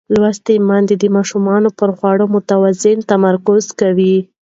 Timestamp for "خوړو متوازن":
1.97-2.97